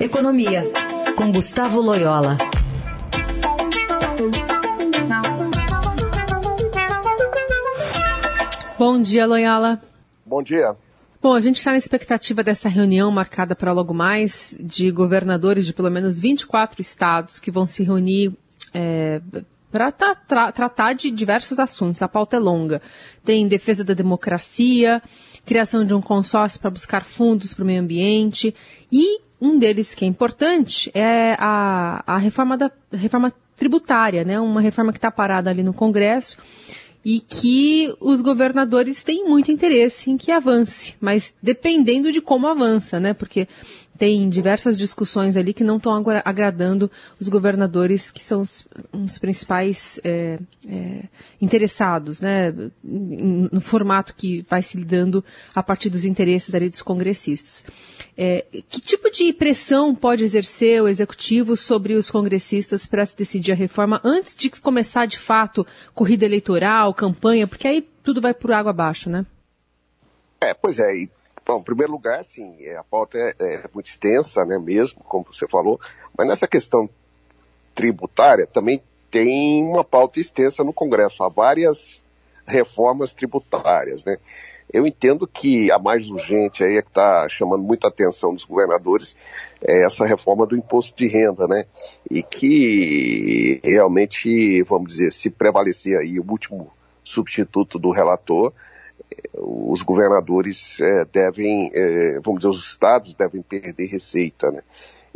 [0.00, 0.62] Economia,
[1.16, 2.38] com Gustavo Loyola.
[8.78, 9.82] Bom dia, Loyola.
[10.24, 10.76] Bom dia.
[11.20, 15.72] Bom, a gente está na expectativa dessa reunião marcada para logo mais de governadores de
[15.72, 18.32] pelo menos 24 estados que vão se reunir
[18.72, 19.20] é,
[19.68, 22.02] para tra tra tratar de diversos assuntos.
[22.02, 22.80] A pauta é longa.
[23.24, 25.02] Tem defesa da democracia,
[25.44, 28.54] criação de um consórcio para buscar fundos para o meio ambiente
[28.92, 34.40] e um deles que é importante é a, a reforma da reforma tributária, né?
[34.40, 36.38] Uma reforma que está parada ali no Congresso
[37.04, 42.98] e que os governadores têm muito interesse em que avance, mas dependendo de como avança,
[42.98, 43.14] né?
[43.14, 43.48] Porque
[43.98, 45.92] tem diversas discussões ali que não estão
[46.24, 46.88] agradando
[47.20, 50.38] os governadores que são os, os principais é,
[50.68, 51.02] é,
[51.40, 57.66] interessados, né, no formato que vai se lidando a partir dos interesses ali dos congressistas.
[58.16, 63.52] É, que tipo de pressão pode exercer o executivo sobre os congressistas para se decidir
[63.52, 68.52] a reforma antes de começar de fato corrida eleitoral, campanha, porque aí tudo vai por
[68.52, 69.26] água abaixo, né?
[70.40, 71.10] É, pois é, e
[71.50, 75.24] Bom, em primeiro lugar, sim, é, a pauta é, é, muito extensa, né, mesmo, como
[75.32, 75.80] você falou,
[76.14, 76.90] mas nessa questão
[77.74, 81.24] tributária também tem uma pauta extensa no Congresso.
[81.24, 82.04] Há várias
[82.46, 84.18] reformas tributárias, né?
[84.70, 89.16] Eu entendo que a mais urgente aí é que está chamando muita atenção dos governadores
[89.66, 91.64] é essa reforma do imposto de renda, né?
[92.10, 96.70] E que realmente, vamos dizer, se prevalecer aí o último
[97.02, 98.52] substituto do relator,
[99.34, 104.62] os governadores é, devem, é, vamos dizer, os estados devem perder receita, né?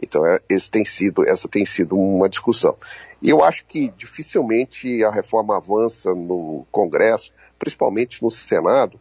[0.00, 2.76] Então, é, esse tem sido, essa tem sido uma discussão.
[3.20, 8.98] E eu acho que dificilmente a reforma avança no Congresso, principalmente no Senado,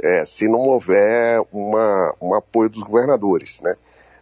[0.00, 3.74] é, se não houver uma, um apoio dos governadores, né?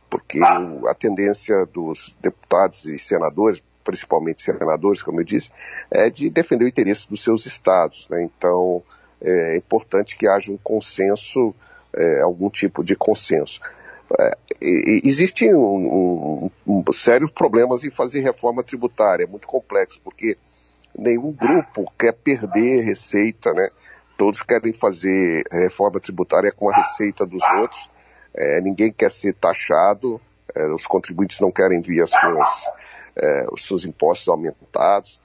[0.09, 5.51] Porque a tendência dos deputados e senadores, principalmente senadores, como eu disse,
[5.91, 8.23] é de defender o interesse dos seus estados, né?
[8.23, 8.83] Então,
[9.27, 11.55] é importante que haja um consenso,
[11.95, 13.61] é, algum tipo de consenso.
[14.19, 15.61] É, Existem um,
[16.47, 20.39] um, um, sérios problemas em fazer reforma tributária, é muito complexo, porque
[20.97, 23.69] nenhum grupo quer perder receita, né?
[24.17, 27.91] Todos querem fazer reforma tributária com a receita dos outros,
[28.35, 30.21] é, ninguém quer ser taxado,
[30.55, 32.65] é, os contribuintes não querem ver as suas,
[33.17, 35.21] é, os seus impostos aumentados.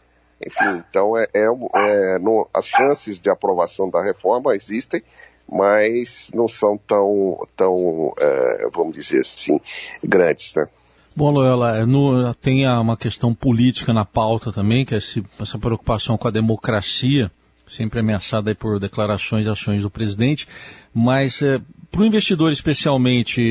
[0.45, 5.03] Enfim, então é, é, é no, as chances de aprovação da reforma existem,
[5.49, 9.59] mas não são tão, tão é, vamos dizer assim,
[10.03, 10.67] grandes, né?
[11.13, 16.17] Bom, Loyola, no, tem uma questão política na pauta também, que é esse, essa preocupação
[16.17, 17.29] com a democracia,
[17.67, 20.47] sempre ameaçada por declarações e ações do presidente,
[20.93, 21.59] mas é,
[21.91, 23.41] para o investidor especialmente,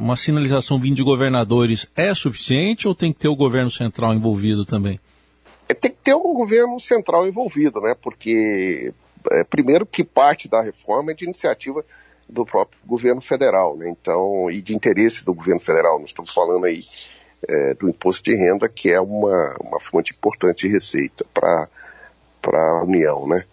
[0.00, 4.64] uma sinalização vindo de governadores é suficiente ou tem que ter o governo central envolvido
[4.64, 4.98] também?
[5.68, 7.94] É, tem que ter um governo central envolvido, né?
[8.00, 8.92] Porque,
[9.32, 11.84] é, primeiro, que parte da reforma é de iniciativa
[12.28, 13.88] do próprio governo federal, né?
[13.88, 15.98] Então, e de interesse do governo federal.
[15.98, 16.84] Nós estamos falando aí
[17.48, 21.68] é, do imposto de renda, que é uma, uma fonte importante de receita para
[22.52, 23.44] a União, né?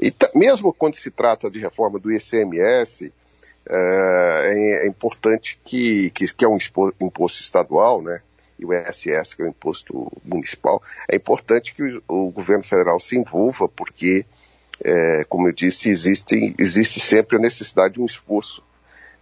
[0.00, 3.12] E mesmo quando se trata de reforma do ICMS,
[3.68, 6.58] é, é, é importante que, que, que é um
[7.00, 8.20] imposto estadual, né?
[8.58, 12.98] E o ISS, que é o imposto municipal, é importante que o, o governo federal
[12.98, 14.24] se envolva, porque,
[14.84, 18.62] é, como eu disse, existe, existe sempre a necessidade de um esforço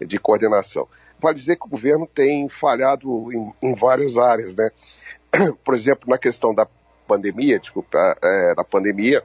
[0.01, 0.89] de coordenação.
[1.19, 4.71] Vale dizer que o governo tem falhado em, em várias áreas, né?
[5.65, 6.67] Por exemplo, na questão da
[7.07, 9.23] pandemia, desculpa, é, da pandemia,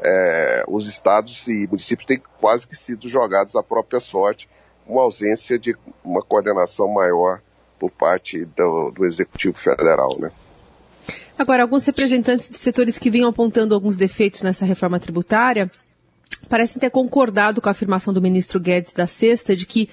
[0.00, 4.48] é, os estados e municípios têm quase que sido jogados à própria sorte,
[4.86, 7.40] com ausência de uma coordenação maior
[7.82, 10.30] por parte do, do Executivo Federal, né?
[11.36, 15.68] Agora, alguns representantes de setores que vinham apontando alguns defeitos nessa reforma tributária
[16.48, 19.90] parecem ter concordado com a afirmação do ministro Guedes da sexta de que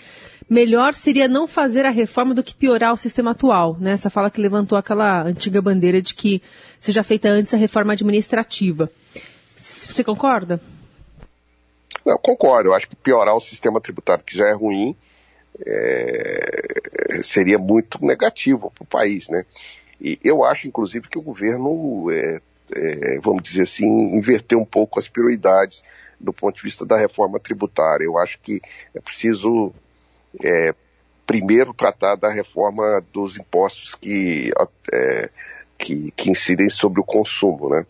[0.48, 3.76] melhor seria não fazer a reforma do que piorar o sistema atual.
[3.80, 3.94] Né?
[3.94, 6.44] Essa fala que levantou aquela antiga bandeira de que
[6.80, 8.88] seja feita antes a reforma administrativa.
[9.58, 10.62] Você concorda?
[12.06, 12.70] Não, concordo.
[12.70, 14.96] Eu acho que piorar o sistema tributário, que já é ruim,
[15.66, 16.79] é,
[17.24, 19.46] seria muito negativo para o país, né?
[20.02, 22.40] E eu acho, inclusive, que o governo, é,
[22.76, 23.86] é, vamos dizer assim,
[24.16, 25.84] inverteu um pouco as prioridades
[26.20, 28.06] do ponto de vista da reforma tributária.
[28.06, 28.62] Eu acho que
[28.94, 29.74] é preciso
[30.44, 30.74] é,
[31.26, 34.52] primeiro tratar da reforma dos impostos que,
[34.92, 35.30] é,
[35.78, 37.86] que, que incidem sobre o consumo, né?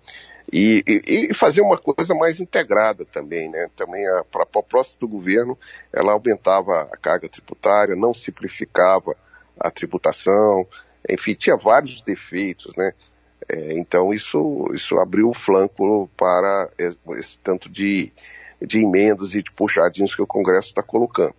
[0.51, 3.69] E, e, e, fazer uma coisa mais integrada também, né?
[3.75, 5.57] Também a, a proposta do governo,
[5.93, 9.15] ela aumentava a carga tributária, não simplificava
[9.59, 10.65] a tributação,
[11.07, 12.93] enfim, tinha vários defeitos, né?
[13.47, 16.69] É, então isso, isso abriu o flanco para
[17.17, 18.11] esse tanto de,
[18.61, 21.35] de emendas e de puxadinhos que o Congresso está colocando.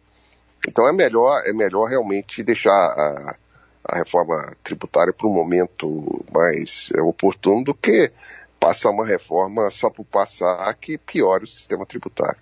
[0.68, 3.36] Então é melhor, é melhor realmente deixar a,
[3.84, 8.12] a reforma tributária para um momento mais oportuno do que
[8.60, 12.38] passar uma reforma só por passar que piore o sistema tributário.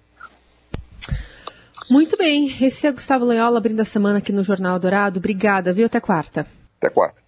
[1.89, 5.19] Muito bem, esse é Gustavo Loyola abrindo a semana aqui no Jornal Dourado.
[5.19, 5.87] Obrigada, viu?
[5.87, 6.47] Até quarta.
[6.77, 7.23] Até quarta.